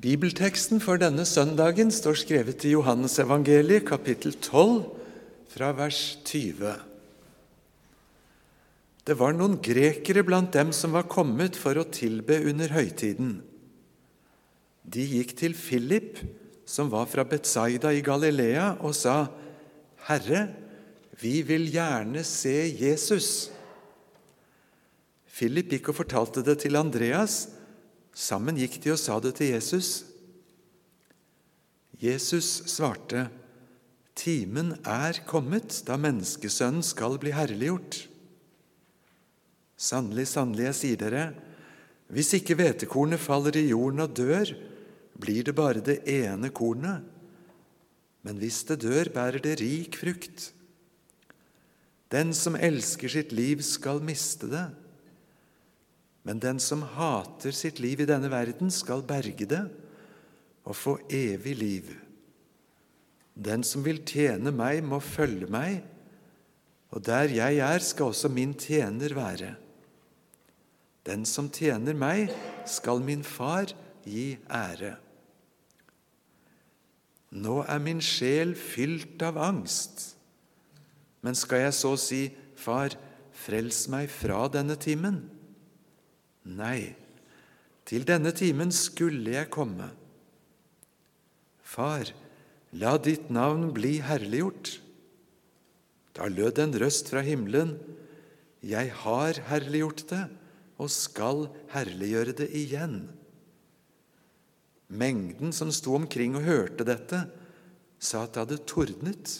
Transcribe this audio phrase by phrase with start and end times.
[0.00, 4.86] Bibelteksten for denne søndagen står skrevet i Johannesevangeliet, kapittel 12,
[5.52, 6.70] fra vers 20.
[9.04, 13.42] Det var noen grekere blant dem som var kommet for å tilbe under høytiden.
[14.88, 16.24] De gikk til Philip,
[16.64, 19.28] som var fra Betsaida i Galilea, og sa,
[20.08, 20.48] 'Herre,
[21.20, 23.50] vi vil gjerne se Jesus.'
[25.28, 27.59] Philip gikk og fortalte det til Andreas,
[28.16, 30.04] Sammen gikk de og sa det til Jesus.
[32.00, 33.28] Jesus svarte,
[34.14, 38.06] 'Timen er kommet da menneskesønnen skal bli herliggjort.'
[39.80, 41.24] Sannelig, sannelig, jeg sier dere,
[42.12, 44.50] hvis ikke hvetekornet faller i jorden og dør,
[45.20, 47.06] blir det bare det ene kornet.
[48.26, 50.50] Men hvis det dør, bærer det rik frukt.
[52.12, 54.66] Den som elsker sitt liv, skal miste det.
[56.26, 59.64] Men den som hater sitt liv i denne verden, skal berge det
[60.68, 61.94] og få evig liv.
[63.34, 65.80] Den som vil tjene meg, må følge meg,
[66.90, 69.54] og der jeg er, skal også min tjener være.
[71.06, 72.28] Den som tjener meg,
[72.68, 73.72] skal min far
[74.04, 74.98] gi ære.
[77.30, 80.10] Nå er min sjel fylt av angst,
[81.22, 82.22] men skal jeg så si,
[82.60, 82.92] Far,
[83.32, 85.22] frels meg fra denne timen?
[86.48, 86.94] Nei,
[87.84, 89.90] til denne timen skulle jeg komme.
[91.60, 92.08] Far,
[92.72, 94.78] la ditt navn bli herliggjort.
[96.16, 97.78] Da lød en røst fra himmelen,
[98.60, 100.24] Jeg har herliggjort det
[100.76, 103.08] og skal herliggjøre det igjen.
[104.92, 107.22] Mengden som sto omkring og hørte dette,
[107.96, 109.32] sa at det hadde tordnet.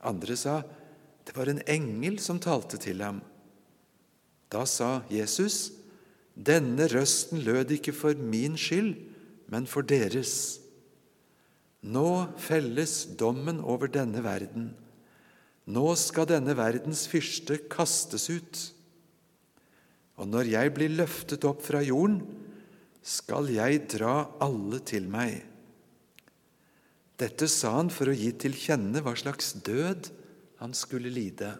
[0.00, 0.62] Andre sa
[1.26, 3.20] det var en engel som talte til ham.
[4.48, 5.81] Da sa Jesus,
[6.34, 8.94] denne røsten lød ikke for min skyld,
[9.52, 10.60] men for deres.
[11.82, 14.70] Nå felles dommen over denne verden.
[15.66, 18.62] Nå skal denne verdens fyrste kastes ut.
[20.18, 22.20] Og når jeg blir løftet opp fra jorden,
[23.02, 25.42] skal jeg dra alle til meg.
[27.18, 30.10] Dette sa han for å gi til kjenne hva slags død
[30.62, 31.52] han skulle lide.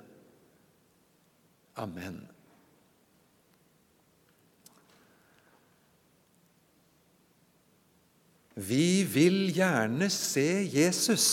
[1.83, 2.32] Amen.
[8.55, 11.29] Vi vil gjerne se Jesus.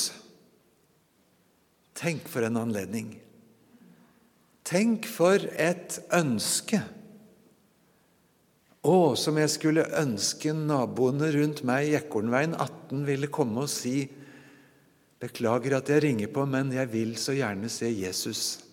[2.00, 3.12] Tenk for en anledning.
[4.63, 6.80] Tenk for et ønske.
[8.80, 14.07] Å, som jeg skulle ønske naboene rundt meg i Ekornveien 18 ville komme og si
[15.19, 18.69] Beklager at jeg ringer på, men jeg vil så gjerne se Jesus.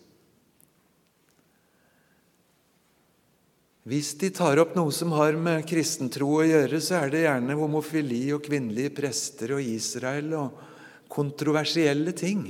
[3.86, 7.54] Hvis de tar opp noe som har med kristentro å gjøre, så er det gjerne
[7.54, 10.64] homofili og kvinnelige prester og Israel og
[11.12, 12.40] kontroversielle ting.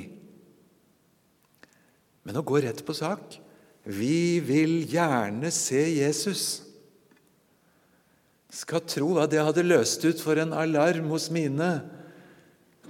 [2.24, 3.36] Men å gå rett på sak
[3.86, 6.40] Vi vil gjerne se Jesus.
[8.50, 11.68] Skal tro hva det hadde løst ut for en alarm hos mine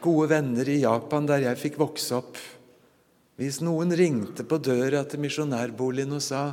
[0.01, 2.39] gode venner i Japan, der jeg fikk vokse opp.
[3.37, 6.47] Hvis noen ringte på døra til misjonærboligen og sa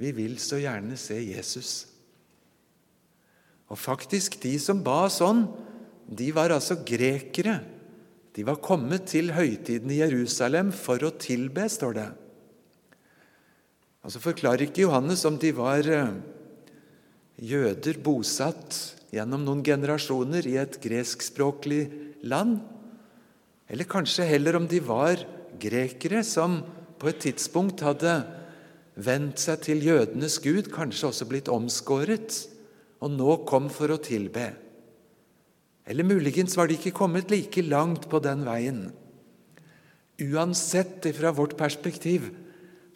[0.00, 1.72] vi vil så gjerne se Jesus.
[3.70, 5.44] Og faktisk, de som ba sånn,
[6.10, 7.60] de var altså grekere.
[8.34, 12.08] De var kommet til høytiden i Jerusalem for å tilbe, står det.
[14.00, 16.14] Og Så forklarer ikke Johannes om de var eh,
[17.36, 18.78] jøder bosatt
[19.12, 21.82] gjennom noen generasjoner i et greskspråklig
[22.24, 22.58] land,
[23.70, 25.20] eller kanskje heller om de var
[25.60, 26.62] grekere som
[27.00, 28.14] på et tidspunkt hadde
[28.96, 32.44] vendt seg til jødenes gud, kanskje også blitt omskåret,
[33.00, 34.50] og nå kom for å tilbe.
[35.90, 38.82] Eller muligens var de ikke kommet like langt på den veien.
[40.20, 42.28] Uansett fra vårt perspektiv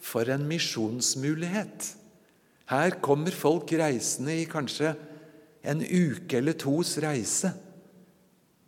[0.04, 1.88] for en misjonsmulighet.
[2.68, 4.92] Her kommer folk reisende i kanskje
[5.64, 7.50] en uke eller tos reise.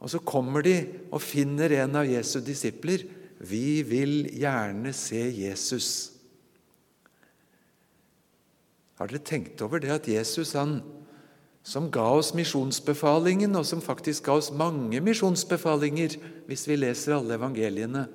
[0.00, 0.76] Og så kommer de
[1.10, 3.04] og finner en av Jesu disipler.
[3.40, 6.15] Vi vil gjerne se Jesus.
[8.96, 10.80] Har dere tenkt over det at Jesus, han
[11.66, 16.14] som ga oss misjonsbefalingen, og som faktisk ga oss mange misjonsbefalinger
[16.46, 18.06] hvis vi leser alle evangeliene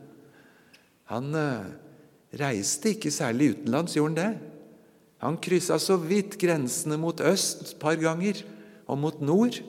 [1.11, 1.67] Han eh,
[2.39, 4.51] reiste ikke særlig utenlands, gjorde han det?
[5.21, 8.39] Han kryssa så vidt grensene mot øst et par ganger,
[8.87, 9.59] og mot nord.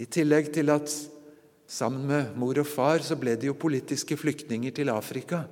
[0.00, 0.92] I tillegg til at
[1.68, 5.42] sammen med mor og far så ble de jo politiske flyktninger til Afrika.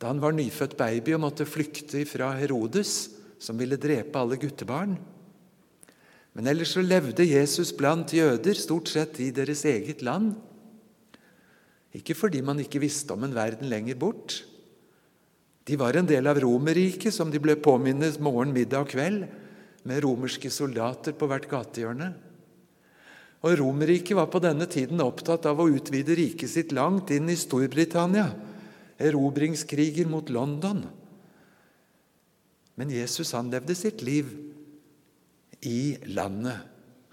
[0.00, 3.12] Da han var nyfødt baby og måtte flykte fra Herodes,
[3.44, 4.96] som ville drepe alle guttebarn.
[6.34, 10.32] Men ellers så levde Jesus blant jøder, stort sett i deres eget land.
[11.94, 14.40] Ikke fordi man ikke visste om en verden lenger bort.
[15.64, 19.28] De var en del av Romerriket, som de ble påminnet morgen, middag og kveld,
[19.84, 22.10] med romerske soldater på hvert gatehjørne.
[23.44, 27.36] Og Romerriket var på denne tiden opptatt av å utvide riket sitt langt inn i
[27.36, 28.30] Storbritannia,
[28.98, 30.86] erobringskriger mot London.
[32.80, 34.30] Men Jesus han levde sitt liv
[35.64, 36.58] i landet.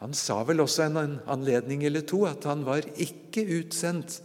[0.01, 4.17] Han sa vel også en anledning eller to at han var ikke utsendt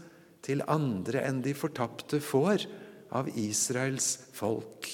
[0.47, 2.65] til andre enn de fortapte får
[3.17, 4.89] av Israels folk.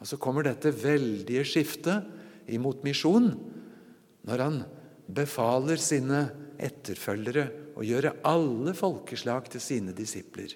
[0.00, 3.32] Og Så kommer dette veldige skiftet imot misjon
[4.26, 4.58] når han
[5.06, 6.24] befaler sine
[6.56, 10.50] etterfølgere å gjøre alle folkeslag til sine disipler.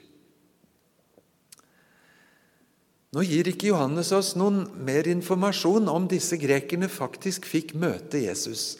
[3.10, 8.78] Nå gir ikke Johannes oss noen mer informasjon om disse grekerne faktisk fikk møte Jesus.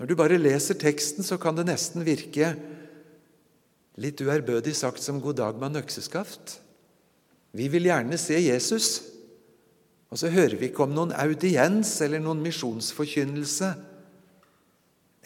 [0.00, 2.56] Når du bare leser teksten, så kan det nesten virke
[4.02, 6.58] litt uærbødig sagt som 'god dag med økseskaft'.
[7.54, 9.02] Vi vil gjerne se Jesus,
[10.10, 13.70] og så hører vi ikke om noen audiens eller noen misjonsforkynnelse.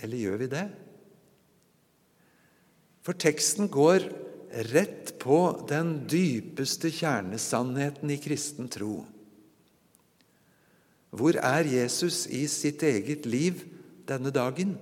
[0.05, 0.69] Eller gjør vi det?
[3.01, 4.05] For teksten går
[4.51, 9.03] rett på den dypeste kjernesannheten i kristen tro.
[11.11, 13.65] Hvor er Jesus i sitt eget liv
[14.09, 14.77] denne dagen?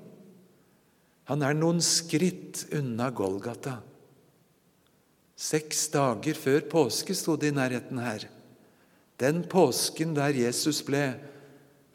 [1.26, 3.80] Han er noen skritt unna Golgata.
[5.36, 8.26] Seks dager før påske sto det i nærheten her.
[9.20, 11.16] Den påsken der Jesus ble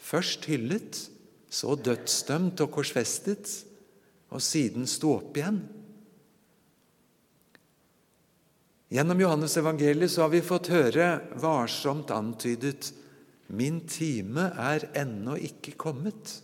[0.01, 1.07] først hyllet,
[1.51, 3.49] så dødsdømt og korsfestet,
[4.31, 5.59] og siden sto opp igjen.
[8.91, 12.91] Gjennom Johannes evangeliet så har vi fått høre varsomt antydet
[13.51, 16.41] Min time er ennå ikke kommet.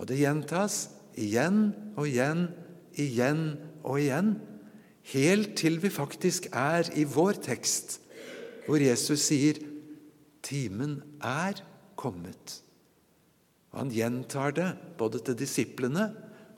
[0.00, 2.46] Og det gjentas igjen og igjen,
[2.92, 3.42] igjen
[3.80, 4.34] og igjen,
[5.12, 7.98] helt til vi faktisk er i vår tekst,
[8.64, 9.60] hvor Jesus sier
[10.44, 11.60] timen er
[12.00, 12.60] kommet.
[13.72, 14.68] Og Han gjentar det
[15.00, 16.10] både til disiplene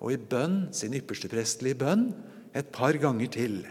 [0.02, 2.08] og i bønn, sin ypperste prestelige bønn
[2.55, 3.62] et par ganger til.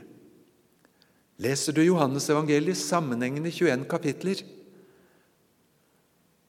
[1.41, 4.43] Leser du Johannes evangeliet sammenhengende 21 kapitler,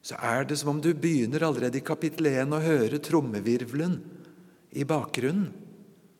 [0.02, 3.94] så er det som om du begynner allerede i kapittel 1 å høre trommevirvelen
[4.74, 5.52] i bakgrunnen,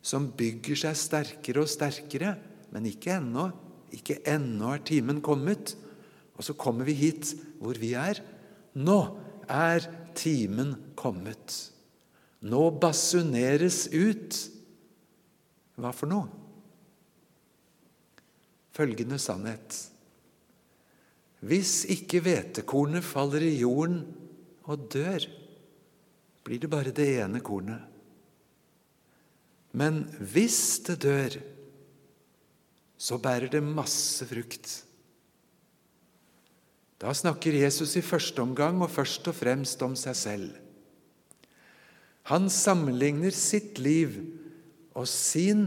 [0.03, 2.37] som bygger seg sterkere og sterkere,
[2.73, 3.49] men ikke ennå.
[3.93, 5.75] Ikke ennå er timen kommet.
[6.39, 8.23] Og så kommer vi hit hvor vi er.
[8.79, 8.99] Nå
[9.51, 9.85] er
[10.19, 11.59] timen kommet.
[12.43, 14.39] Nå basuneres ut
[15.79, 16.42] Hva for noe?
[18.73, 19.79] Følgende sannhet.
[21.43, 24.05] Hvis ikke hvetekornet faller i jorden
[24.71, 25.25] og dør,
[26.43, 27.83] blir det bare det ene kornet.
[29.73, 31.37] Men hvis det dør,
[33.03, 34.71] så bærer det masse frukt.
[37.03, 40.53] Da snakker Jesus i første omgang og først og fremst om seg selv.
[42.31, 44.21] Han sammenligner sitt liv
[44.95, 45.65] og sin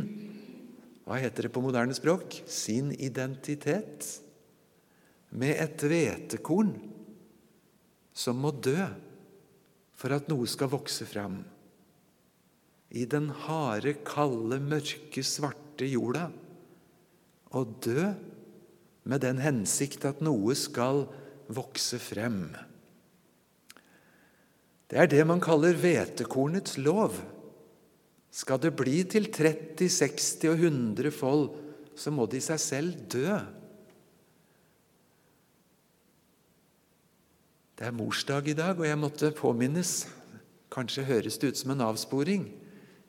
[1.06, 2.40] hva heter det på moderne språk?
[2.50, 4.08] Sin identitet
[5.36, 6.74] med et hvetekorn
[8.16, 8.80] som må dø
[9.96, 11.44] for at noe skal vokse fram.
[12.96, 16.30] I den harde, kalde, mørke, svarte jorda.
[17.56, 18.10] Og dø
[19.06, 21.06] med den hensikt at noe skal
[21.54, 22.48] vokse frem.
[24.90, 27.18] Det er det man kaller hvetekornets lov.
[28.36, 31.46] Skal det bli til 30, 60 og 100 fold,
[31.96, 33.38] så må de seg selv dø.
[37.76, 40.06] Det er morsdag i dag, og jeg måtte påminnes
[40.76, 42.50] Kanskje høres det ut som en avsporing.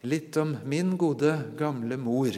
[0.06, 2.36] Litt om min gode, gamle mor.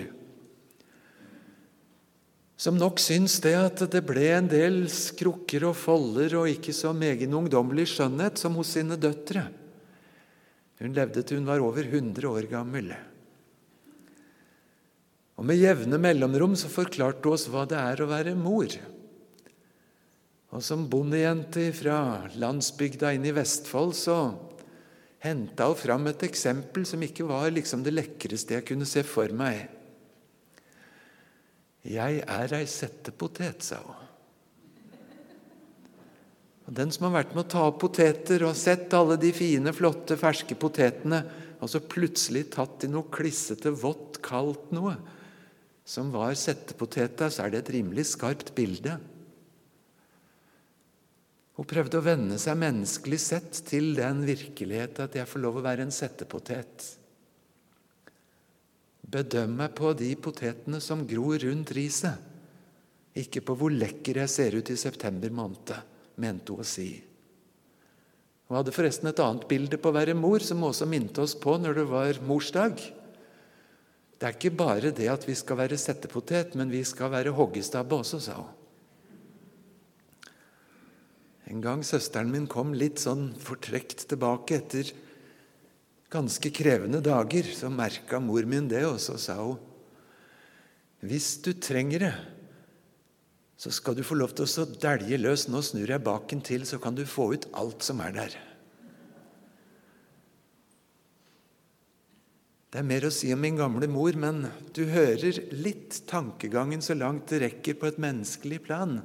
[2.57, 6.95] Som nok syns det at det ble en del skrukker og folder og ikke så
[6.97, 9.45] megen ungdommelig skjønnhet som hos sine døtre.
[10.79, 12.93] Hun levde til hun var over 100 år gammel.
[15.39, 18.75] Og Med jevne mellomrom så forklarte hun oss hva det er å være mor.
[20.55, 24.19] Og Som bondejente fra landsbygda inne i Vestfold så
[25.23, 29.35] henta hun fram et eksempel som ikke var liksom det lekreste jeg kunne se for
[29.35, 29.67] meg.
[31.89, 34.08] Jeg er ei settepotet, sa hun.
[36.69, 39.73] Og Den som har vært med å ta opp poteter og sett alle de fine,
[39.73, 41.23] flotte, ferske potetene,
[41.59, 44.93] og så plutselig tatt i noe klissete, vått, kaldt noe,
[45.89, 48.99] som var settepoteta, så er det et rimelig skarpt bilde.
[51.57, 55.65] Hun prøvde å venne seg menneskelig sett til den virkelighet at jeg får lov å
[55.65, 56.85] være en settepotet.
[59.09, 62.21] Bedøm meg på de potetene som gror rundt riset,
[63.19, 65.73] ikke på hvor lekker jeg ser ut i september måned,
[66.21, 66.91] mente hun å si.
[68.49, 71.59] Hun hadde forresten et annet bilde på å være mor, som også minte oss på
[71.61, 72.81] når det var morsdag.
[74.19, 78.01] Det er ikke bare det at vi skal være settepotet, men vi skal være hoggestabbe
[78.01, 78.55] også, sa hun.
[81.49, 84.91] En gang søsteren min kom litt sånn fortrekt tilbake etter
[86.13, 89.57] ganske krevende dager, så merka mor min det, og så sa hun
[91.01, 92.15] Hvis du trenger det,
[93.59, 95.49] så skal du få lov til å dælje løs.
[95.51, 98.37] Nå snur jeg baken til, så kan du få ut alt som er der.
[102.69, 104.45] Det er mer å si om min gamle mor, men
[104.77, 108.99] du hører litt tankegangen så langt det rekker på et menneskelig plan.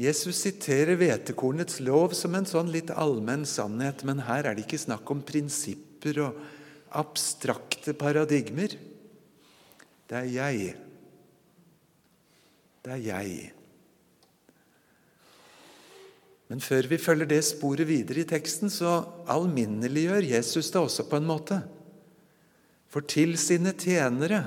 [0.00, 4.80] Jesus siterer hvetekornets lov som en sånn litt allmenn sannhet, men her er det ikke
[4.80, 6.38] snakk om prinsipper og
[6.96, 8.78] abstrakte paradigmer.
[10.08, 10.70] Det er jeg.
[12.80, 13.32] Det er jeg.
[16.50, 21.20] Men før vi følger det sporet videre i teksten, så alminneliggjør Jesus det også på
[21.20, 21.60] en måte.
[22.90, 24.42] For til sine tjenere,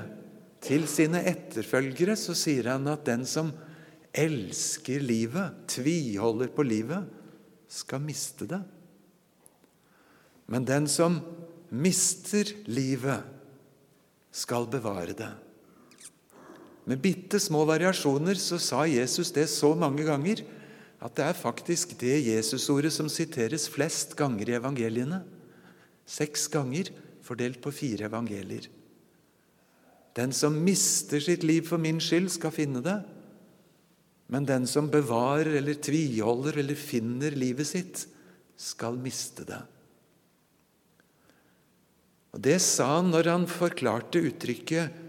[0.64, 3.54] til sine etterfølgere, så sier han at den som
[4.14, 7.08] elsker livet, tviholder på livet,
[7.72, 8.60] skal miste det.
[10.52, 11.22] Men den som
[11.72, 13.32] mister livet,
[14.34, 15.30] skal bevare det.
[16.84, 20.44] Med bitte små variasjoner så sa Jesus det så mange ganger
[21.04, 25.22] at det er faktisk det Jesusordet som siteres flest ganger i evangeliene.
[26.04, 26.90] Seks ganger
[27.24, 28.68] fordelt på fire evangelier.
[30.14, 32.98] Den som mister sitt liv for min skyld, skal finne det.
[34.30, 38.04] Men den som bevarer eller tviholder eller finner livet sitt,
[38.56, 39.60] skal miste det.
[42.34, 45.03] Og Det sa han når han forklarte uttrykket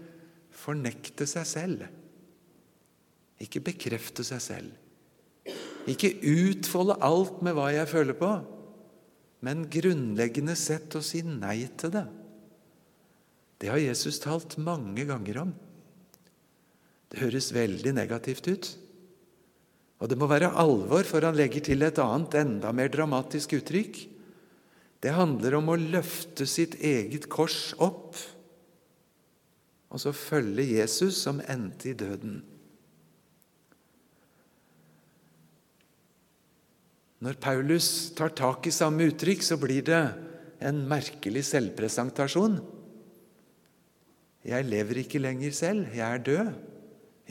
[0.56, 1.86] 'fornekte seg selv'.
[3.42, 4.72] Ikke bekrefte seg selv.
[5.86, 8.30] Ikke utfolde alt med hva jeg føler på,
[9.46, 12.06] men grunnleggende sett å si nei til det.
[13.60, 15.52] Det har Jesus talt mange ganger om.
[17.12, 18.66] Det høres veldig negativt ut.
[20.02, 24.02] Og det må være alvor, for han legger til et annet, enda mer dramatisk uttrykk.
[25.00, 28.18] Det handler om å løfte sitt eget kors opp
[29.96, 32.42] og så følge Jesus, som endte i døden.
[37.24, 40.02] Når Paulus tar tak i samme uttrykk, så blir det
[40.60, 42.58] en merkelig selvpresentasjon.
[44.44, 46.52] Jeg lever ikke lenger selv, jeg er død.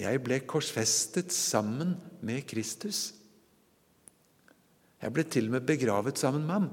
[0.02, 1.94] Jeg ble korsfestet sammen
[2.26, 3.12] med Kristus.
[5.06, 6.72] Jeg ble til og med begravet sammen med ham.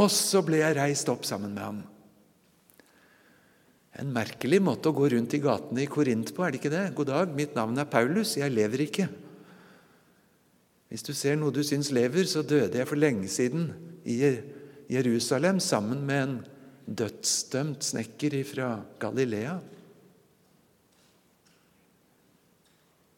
[0.00, 1.84] Og så ble jeg reist opp sammen med ham.
[4.00, 6.86] En merkelig måte å gå rundt i gatene i Korint på, er det ikke det?
[6.98, 9.06] God dag, mitt navn er Paulus, jeg lever ikke.
[10.90, 13.68] Hvis du ser noe du syns lever, så døde jeg for lenge siden
[14.06, 14.18] i
[14.90, 16.34] Jerusalem sammen med en
[16.84, 19.54] dødsdømt snekker fra Galilea.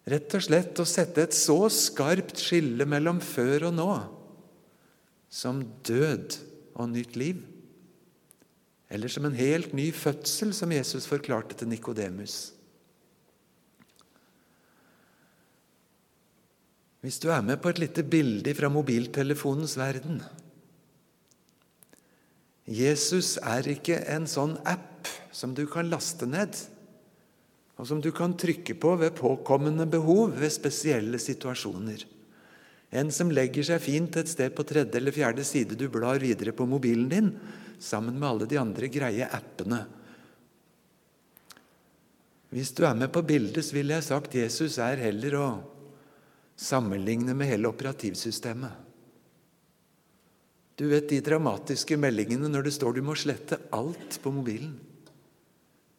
[0.06, 3.90] Rett og slett å sette et så skarpt skille mellom før og nå
[5.32, 6.36] som død
[6.76, 7.40] og nytt liv.
[8.88, 12.52] Eller som en helt ny fødsel, som Jesus forklarte til Nikodemus.
[17.02, 20.18] Hvis du er med på et lite bilde fra mobiltelefonens verden
[22.66, 26.56] Jesus er ikke en sånn app som du kan laste ned
[27.76, 32.02] og som du kan trykke på ved påkommende behov ved spesielle situasjoner.
[32.96, 36.54] En som legger seg fint et sted på tredje eller fjerde side du blar videre
[36.56, 37.30] på mobilen din,
[37.82, 39.82] sammen med alle de andre greie appene.
[42.54, 45.46] Hvis du er med på bildet, så ville jeg sagt Jesus er heller å
[46.56, 48.84] sammenligne med hele operativsystemet.
[50.76, 54.74] Du vet de dramatiske meldingene når det står du må slette alt på mobilen.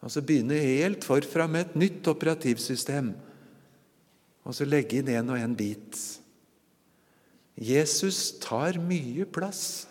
[0.06, 3.10] Altså begynne helt forfra med et nytt operativsystem,
[4.46, 5.98] og så legge inn en og en bit.
[7.58, 9.88] Jesus tar mye plass.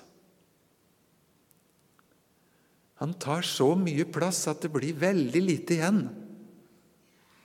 [3.00, 6.06] Han tar så mye plass at det blir veldig lite igjen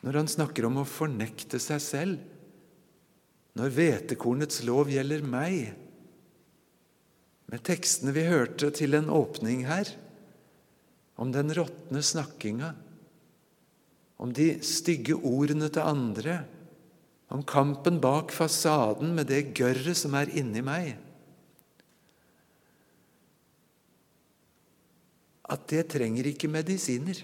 [0.02, 2.22] når han snakker om å fornekte seg selv,
[3.54, 5.76] når hvetekornets lov gjelder meg.
[7.52, 9.92] Med tekstene vi hørte til en åpning her,
[11.22, 12.72] om den råtne snakkinga,
[14.22, 16.40] om de stygge ordene til andre,
[17.30, 20.96] om kampen bak fasaden med det gørret som er inni meg.
[25.52, 27.20] At det trenger ikke medisiner,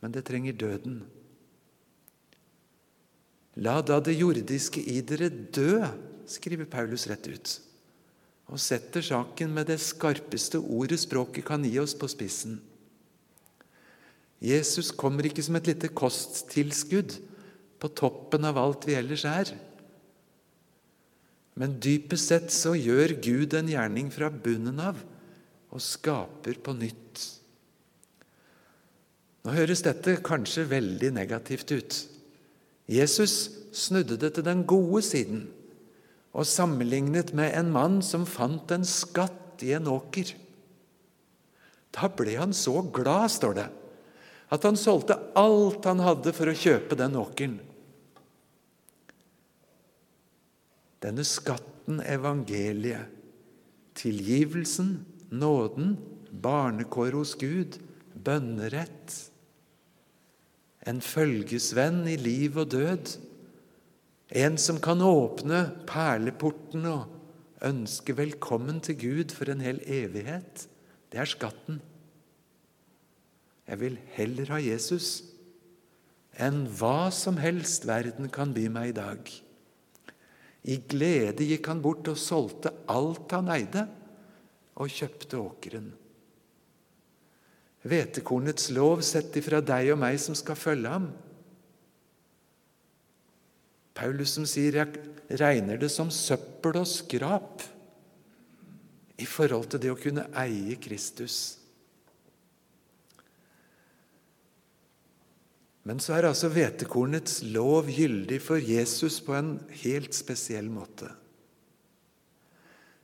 [0.00, 1.02] men det trenger døden.
[3.60, 5.80] La da det jordiske i dere dø,
[6.28, 7.52] skriver Paulus rett ut,
[8.52, 12.58] og setter saken med det skarpeste ordet språket kan gi oss, på spissen.
[14.42, 17.16] Jesus kommer ikke som et lite kosttilskudd
[17.80, 19.52] på toppen av alt vi ellers er.
[21.56, 25.00] Men dypest sett så gjør Gud en gjerning fra bunnen av
[25.76, 27.24] og skaper på nytt.
[29.44, 31.98] Nå høres dette kanskje veldig negativt ut.
[32.90, 33.36] Jesus
[33.76, 35.44] snudde det til den gode siden
[36.36, 40.32] og sammenlignet med en mann som fant en skatt i en åker.
[41.94, 43.68] Da ble han så glad, står det,
[44.52, 47.56] at han solgte alt han hadde for å kjøpe den åkeren.
[51.04, 53.12] Denne skatten, evangeliet,
[53.96, 54.98] tilgivelsen,
[55.30, 55.96] nåden,
[56.30, 57.78] barnekår hos Gud,
[58.14, 59.14] bønnerett,
[60.86, 63.16] en følgesvenn i liv og død,
[64.36, 67.12] en som kan åpne perleporten og
[67.66, 70.66] ønske velkommen til Gud for en hel evighet,
[71.10, 71.80] det er skatten.
[73.66, 75.24] Jeg vil heller ha Jesus
[76.36, 79.30] enn hva som helst verden kan by meg i dag.
[80.66, 83.86] I glede gikk han bort og solgte alt han eide,
[84.76, 85.88] og kjøpte åkeren.
[87.86, 91.10] Hvetekornets lov sett ifra deg og meg som skal følge ham.
[93.96, 97.62] Paulus som sier 'jeg regner det som søppel og skrap'
[99.18, 101.58] i forhold til det å kunne eie Kristus.
[105.86, 111.12] Men så er altså hvetekornets lov gyldig for Jesus på en helt spesiell måte.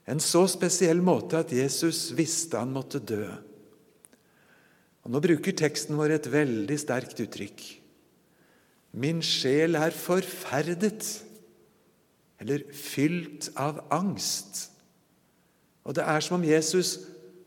[0.09, 3.23] En så spesiell måte at Jesus visste han måtte dø.
[5.03, 7.63] Og Nå bruker teksten vår et veldig sterkt uttrykk.
[8.93, 11.07] Min sjel er forferdet,
[12.43, 14.67] eller fylt av angst.
[15.83, 16.97] Og det er som om Jesus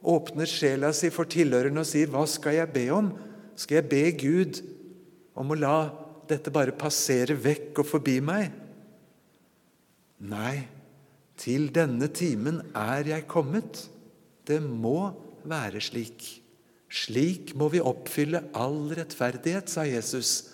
[0.07, 3.13] åpner sjela si for tilhørerne og sier, 'Hva skal jeg be om?'
[3.57, 4.61] Skal jeg be Gud
[5.35, 5.91] om å la
[6.29, 8.53] dette bare passere vekk og forbi meg?
[10.21, 10.69] Nei,
[11.41, 13.85] til denne timen er jeg kommet.
[14.47, 15.13] Det må
[15.47, 16.25] være slik.
[16.87, 20.53] Slik må vi oppfylle all rettferdighet, sa Jesus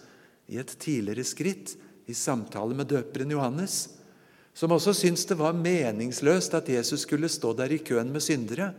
[0.51, 1.75] i et tidligere skritt
[2.09, 3.93] i samtale med døperen Johannes,
[4.53, 8.73] som også syntes det var meningsløst at Jesus skulle stå der i køen med syndere.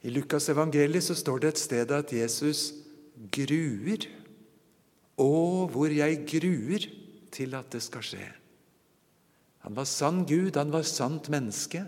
[0.00, 2.70] I Lukas evangeliet så står det et sted at Jesus
[3.32, 4.06] gruer.
[5.20, 5.32] Å,
[5.68, 6.86] hvor jeg gruer
[7.34, 8.28] til at det skal skje.
[9.66, 11.84] Han var sann Gud, han var sant menneske.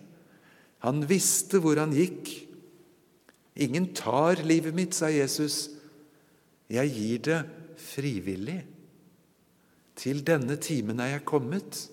[0.84, 2.30] Han visste hvor han gikk.
[3.62, 5.70] Ingen tar livet mitt, sa Jesus.
[6.72, 7.40] Jeg gir det
[7.80, 8.60] frivillig.
[9.98, 11.86] Til denne timen er jeg kommet.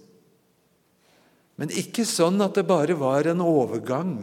[1.60, 4.20] Men ikke sånn at det bare var en overgang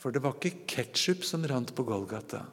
[0.00, 2.46] for det var ikke ketsjup som rant på Golgata.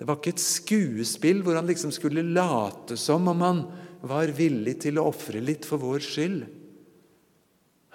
[0.00, 3.58] Det var ikke et skuespill hvor han liksom skulle late som om han
[4.00, 6.46] var villig til å ofre litt for vår skyld.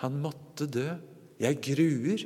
[0.03, 0.85] Han måtte dø.
[1.41, 2.21] Jeg gruer.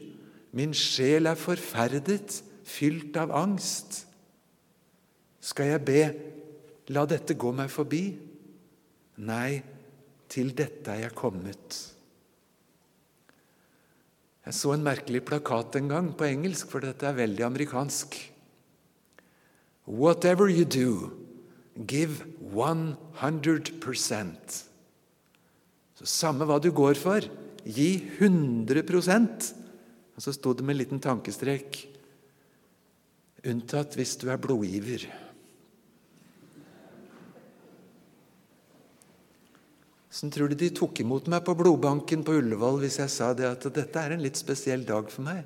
[0.51, 4.01] Min sjel er forferdet, fylt av angst.
[5.39, 6.01] Skal jeg be,
[6.91, 8.03] la dette gå meg forbi?
[9.23, 9.61] Nei,
[10.29, 11.77] til dette er jeg kommet.
[14.43, 18.19] Jeg så en merkelig plakat en gang på engelsk, for dette er veldig amerikansk.
[19.89, 21.09] Whatever you do,
[21.87, 22.23] give
[22.53, 24.65] 100%
[25.97, 27.21] Så Samme hva du går for,
[27.65, 28.83] gi 100
[30.15, 31.89] Og så sto det med en liten tankestrek
[33.47, 35.05] unntatt hvis du er blodgiver.
[40.09, 43.47] Hvordan tror du de tok imot meg på blodbanken på Ullevål hvis jeg sa det
[43.47, 45.45] at dette er en litt spesiell dag for meg?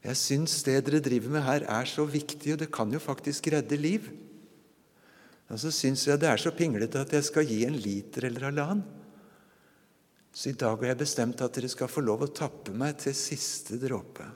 [0.00, 3.50] Jeg syns det dere driver med her, er så viktig, og det kan jo faktisk
[3.52, 4.06] redde liv.
[5.50, 8.48] Og så syns jeg det er så pinglete at jeg skal gi en liter eller
[8.48, 8.84] halvannen.
[10.30, 13.16] Så i dag har jeg bestemt at dere skal få lov å tappe meg til
[13.18, 14.28] siste dråpe.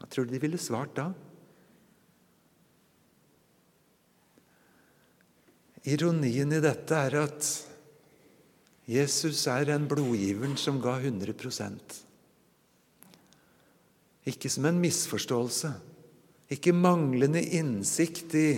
[0.00, 1.10] Hva tror du de ville svart da?
[5.88, 7.50] Ironien i dette er at
[8.90, 11.36] Jesus er en blodgiveren som ga 100
[14.28, 15.70] Ikke som en misforståelse,
[16.50, 18.48] ikke manglende innsikt i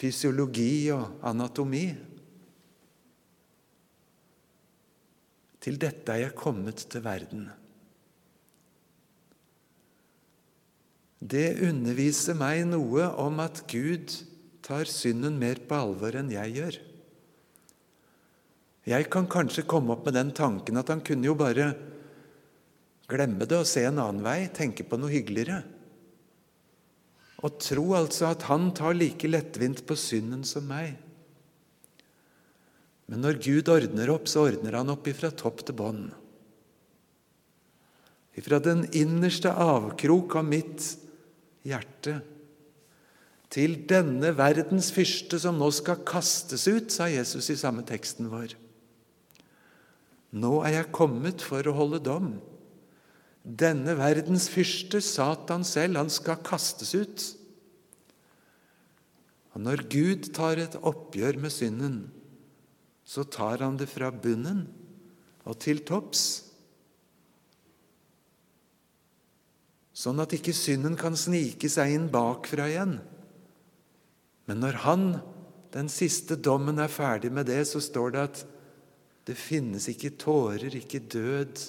[0.00, 1.84] fysiologi og anatomi.
[5.60, 7.48] Til dette er jeg kommet til verden.
[11.20, 14.14] Det underviser meg noe om at Gud
[14.64, 16.78] tar synden mer på alvor enn jeg gjør.
[18.88, 21.74] Jeg kan kanskje komme opp med den tanken at han kunne jo bare
[23.10, 25.60] glemme det og se en annen vei, tenke på noe hyggeligere.
[27.40, 30.96] Og tro altså at han tar like lettvint på synden som meg.
[33.10, 36.04] Men når Gud ordner opp, så ordner han opp ifra topp til bånn.
[38.38, 40.84] Ifra den innerste avkrok av mitt
[41.66, 42.20] hjerte
[43.50, 48.54] til denne verdens fyrste som nå skal kastes ut, sa Jesus i samme teksten vår.
[50.30, 52.30] Nå er jeg kommet for å holde dom.
[53.44, 57.24] Denne verdens fyrste, Satan selv, han skal kastes ut.
[59.54, 61.98] Og Når Gud tar et oppgjør med synden,
[63.04, 64.68] så tar han det fra bunnen
[65.48, 66.50] og til topps.
[69.96, 72.94] Sånn at ikke synden kan snike seg inn bakfra igjen.
[74.48, 75.04] Men når han,
[75.74, 78.40] den siste dommen, er ferdig med det, så står det at
[79.28, 81.60] det finnes ikke tårer, ikke død.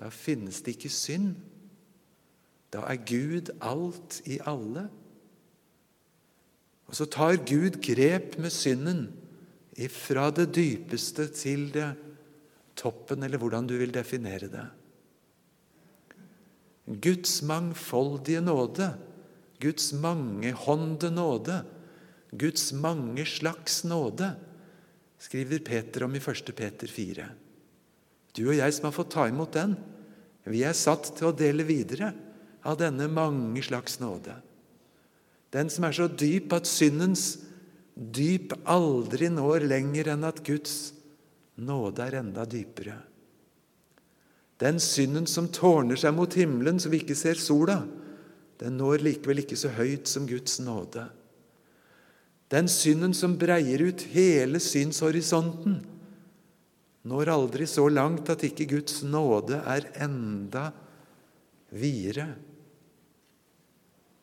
[0.00, 1.34] Da finnes det ikke synd.
[2.72, 4.86] Da er Gud alt i alle.
[6.88, 9.10] Og så tar Gud grep med synden
[9.78, 11.92] ifra det dypeste til det
[12.78, 14.66] toppen, eller hvordan du vil definere det.
[16.90, 18.88] Guds mangfoldige nåde,
[19.62, 21.60] Guds mangehånde nåde,
[22.32, 24.32] Guds mange slags nåde,
[25.20, 26.52] skriver Peter om i 1.
[26.56, 27.28] Peter 4.
[28.36, 29.74] Du og jeg som har fått ta imot den,
[30.46, 32.12] vi er satt til å dele videre
[32.66, 34.34] av denne mange slags nåde.
[35.50, 37.40] Den som er så dyp at syndens
[37.94, 40.92] dyp aldri når lenger enn at Guds
[41.60, 42.96] nåde er enda dypere.
[44.60, 47.80] Den synden som tårner seg mot himmelen så vi ikke ser sola,
[48.60, 51.06] den når likevel ikke så høyt som Guds nåde.
[52.52, 55.78] Den synden som breier ut hele synshorisonten,
[57.08, 60.68] når aldri så langt at ikke Guds nåde er enda
[61.72, 62.28] videre.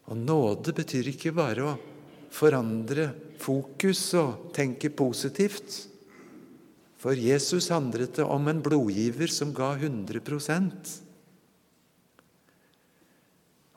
[0.08, 1.78] Og nåde betyr ikke bare å
[2.34, 3.10] forandre
[3.42, 5.88] fokus og tenke positivt.
[6.98, 10.96] For Jesus handlet det om en blodgiver som ga 100%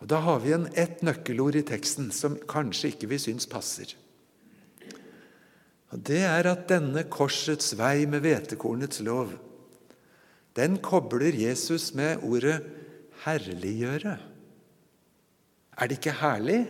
[0.01, 3.93] Og Da har vi en ett nøkkelord i teksten som kanskje ikke vi syns passer.
[5.91, 9.33] Og Det er at denne korsets vei med hvetekornets lov,
[10.57, 12.63] den kobler Jesus med ordet
[13.25, 14.19] 'herliggjøre'.
[15.79, 16.69] Er det ikke herlig?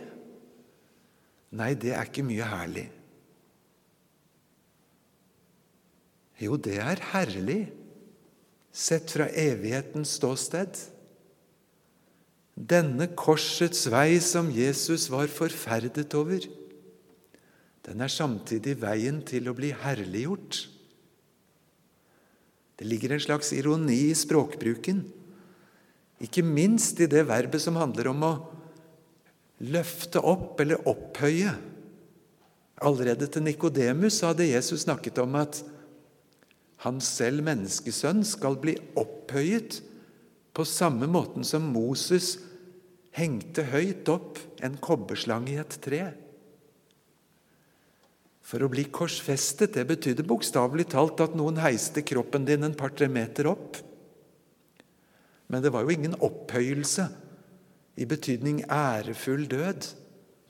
[1.51, 2.91] Nei, det er ikke mye herlig.
[6.41, 7.71] Jo, det er herlig,
[8.71, 10.79] sett fra evighetens ståsted.
[12.55, 16.47] Denne korsets vei som Jesus var forferdet over,
[17.87, 20.59] den er samtidig veien til å bli herliggjort.
[22.77, 25.03] Det ligger en slags ironi i språkbruken,
[26.21, 28.33] ikke minst i det verbet som handler om å
[29.65, 31.53] løfte opp eller opphøye.
[32.81, 35.61] Allerede til Nikodemus hadde Jesus snakket om at
[36.81, 39.81] han selv, menneskesønn, skal bli opphøyet
[40.53, 42.35] på samme måten som Moses
[43.13, 46.01] hengte høyt opp en kobberslange i et tre.
[48.51, 53.07] For å bli korsfestet det betydde bokstavelig talt at noen heiste kroppen din en par-tre
[53.07, 53.79] meter opp.
[55.47, 57.05] Men det var jo ingen opphøyelse
[57.95, 59.87] i betydning ærefull død.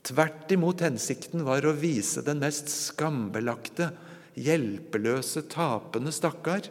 [0.02, 3.92] Tvert imot hensikten var å vise den mest skambelagte,
[4.34, 6.66] hjelpeløse, tapende stakkar.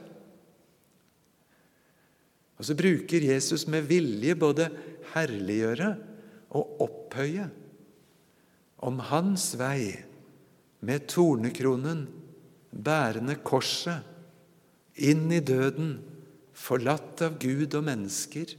[2.59, 4.67] Og så bruker Jesus med vilje både
[5.15, 5.93] herliggjøre
[6.59, 7.47] og opphøye
[8.83, 10.10] om hans vei
[10.81, 12.07] med tornekronen,
[12.71, 14.07] bærende korset,
[15.01, 15.95] inn i døden,
[16.57, 18.51] forlatt av Gud og mennesker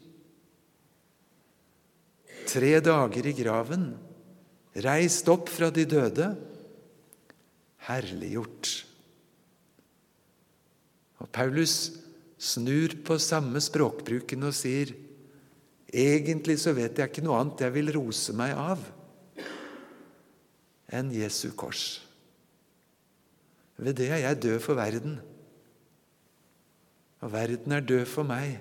[2.49, 3.93] tre dager i graven,
[4.85, 6.33] reist opp fra de døde,
[7.87, 8.73] herliggjort.
[11.23, 11.77] Og Paulus
[12.43, 14.95] snur på samme språkbruken og sier
[15.93, 18.83] egentlig så vet jeg ikke noe annet jeg vil rose meg av
[20.93, 22.03] enn Jesu kors.
[23.77, 25.21] Ved det er jeg død for verden,
[27.23, 28.59] og verden er død for meg.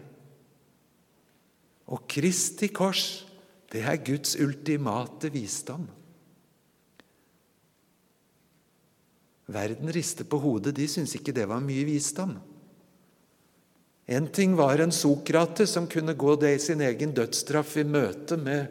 [1.91, 3.27] Og Kristi kors
[3.71, 5.85] Det er Guds ultimate visdom.
[9.47, 10.75] Verden rister på hodet.
[10.75, 12.33] De syntes ikke det var mye visdom.
[14.11, 18.35] En ting var en Sokrates som kunne gå det i sin egen dødsstraff i møte
[18.35, 18.67] med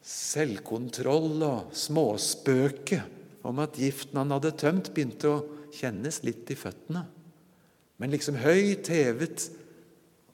[0.00, 3.02] selvkontroll og småspøke
[3.46, 5.44] om at giften han hadde tømt, begynte å
[5.76, 7.04] kjennes litt i føttene.
[7.96, 9.48] Men liksom høyt hevet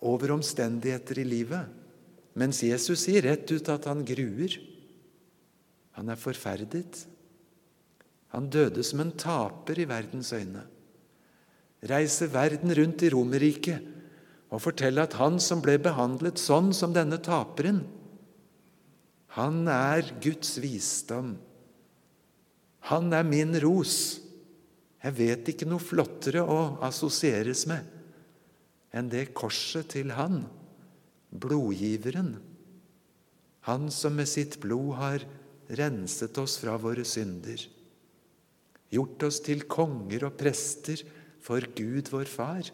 [0.02, 1.70] over omstendigheter i livet.
[2.38, 4.56] Mens Jesus sier rett ut at han gruer.
[5.98, 7.04] Han er forferdet.
[8.32, 10.64] Han døde som en taper i verdens øyne.
[11.90, 13.90] Reiser verden rundt i Romerriket
[14.52, 17.80] og forteller at han som ble behandlet sånn som denne taperen,
[19.32, 21.34] han er Guds visdom.
[22.92, 24.20] Han er min ros.
[25.02, 27.88] Jeg vet ikke noe flottere å assosieres med
[28.92, 30.42] enn det korset til Han,
[31.32, 32.34] blodgiveren.
[33.64, 35.24] Han som med sitt blod har
[35.80, 37.62] renset oss fra våre synder,
[38.92, 41.00] gjort oss til konger og prester
[41.42, 42.68] for Gud vår Far.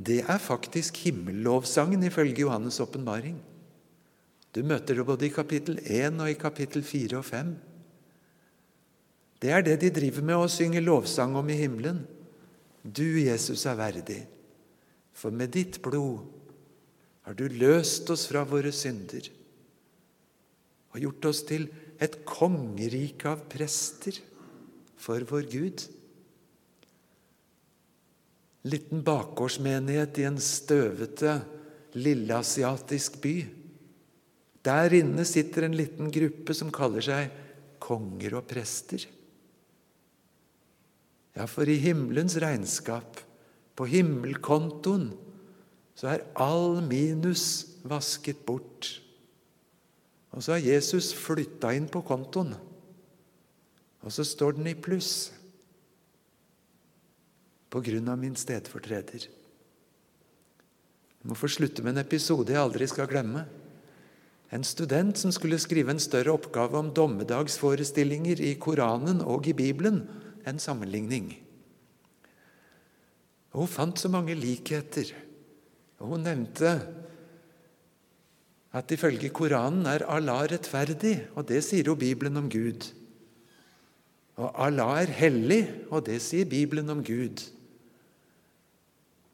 [0.00, 3.40] Det er faktisk himmellovsangen ifølge Johannes' åpenbaring.
[4.50, 7.52] Du møter det både i kapittel 1 og i kapittel 4 og 5.
[9.40, 12.02] Det er det de driver med å synge lovsang om i himmelen.
[12.82, 14.24] Du, Jesus, er verdig,
[15.12, 16.24] for med ditt blod
[17.28, 19.28] har du løst oss fra våre synder
[20.90, 21.68] og gjort oss til
[22.02, 24.16] et kongerike av prester
[24.98, 25.84] for vår Gud.
[28.66, 31.38] Liten bakgårdsmenighet i en støvete,
[31.96, 33.36] lilleasiatisk by.
[34.66, 37.32] Der inne sitter en liten gruppe som kaller seg
[37.80, 39.06] konger og prester.
[41.36, 43.22] Ja, for i himmelens regnskap,
[43.78, 45.12] på himmelkontoen,
[45.96, 47.44] så er all minus
[47.88, 48.90] vasket bort.
[50.36, 52.52] Og så har Jesus flytta inn på kontoen,
[54.00, 55.30] og så står den i pluss
[57.70, 59.26] på grunn av min stedfortreder.
[61.20, 63.44] Jeg må få slutte med en episode jeg aldri skal glemme.
[64.50, 70.02] En student som skulle skrive en større oppgave om dommedagsforestillinger i Koranen og i Bibelen,
[70.46, 71.30] en sammenligning.
[73.52, 75.12] Og hun fant så mange likheter.
[76.00, 76.74] Og hun nevnte
[78.74, 82.90] at ifølge Koranen er Allah rettferdig, og det sier jo Bibelen om Gud.
[84.40, 87.42] Og Allah er hellig, og det sier Bibelen om Gud.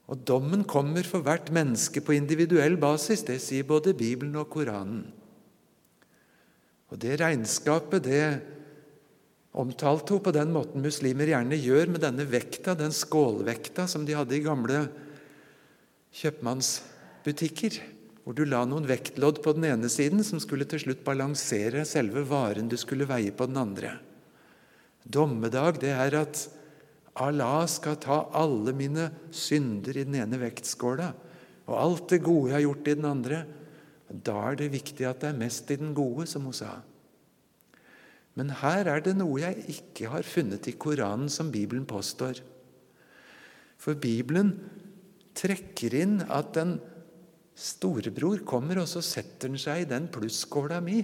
[0.07, 3.25] Og dommen kommer for hvert menneske på individuell basis.
[3.27, 5.03] Det sier både Bibelen og Koranen.
[6.87, 8.27] Og det regnskapet, det
[9.57, 14.15] omtalte hun på den måten muslimer gjerne gjør med denne vekta, den skålvekta som de
[14.15, 14.85] hadde i gamle
[16.15, 17.81] kjøpmannsbutikker,
[18.23, 22.23] hvor du la noen vektlodd på den ene siden som skulle til slutt balansere selve
[22.27, 23.97] varen du skulle veie på den andre.
[25.03, 26.47] Dommedag, det er at
[27.23, 31.11] Allah skal ta alle mine synder i den ene vektskåla
[31.67, 33.39] og alt det gode jeg har gjort i den andre.
[34.07, 36.77] Da er det viktig at det er mest i den gode, som hun sa.
[38.37, 42.39] Men her er det noe jeg ikke har funnet i Koranen, som Bibelen påstår.
[43.81, 44.53] For Bibelen
[45.37, 46.77] trekker inn at en
[47.57, 51.01] storebror kommer, og så setter han seg i den plusskåla mi.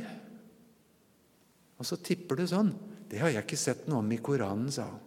[1.82, 2.72] Og så tipper det sånn.
[3.10, 5.02] Det har jeg ikke sett noe om i Koranen, sa hun.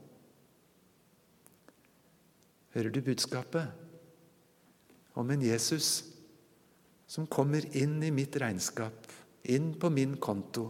[2.76, 3.72] Hører du budskapet?
[5.16, 6.04] Om en Jesus
[7.08, 9.06] som kommer inn i mitt regnskap,
[9.48, 10.68] inn på min konto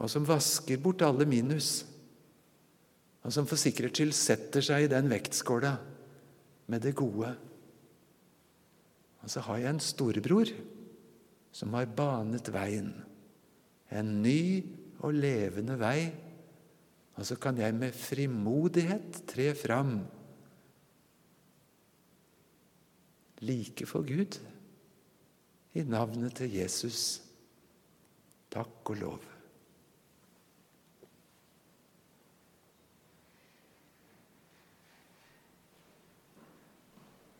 [0.00, 1.84] og som vasker bort alle minus,
[3.20, 5.74] og som for sikkerhets skyld setter seg i den vektskåla
[6.72, 7.34] med det gode.
[9.20, 10.52] Og så har jeg en storebror
[11.52, 12.94] som har banet veien,
[13.92, 14.40] en ny
[15.04, 16.08] og levende vei,
[17.18, 19.98] og så kan jeg med frimodighet tre fram
[23.40, 24.38] like for Gud
[25.74, 27.20] i navnet til Jesus.
[28.50, 29.29] Takk og lov.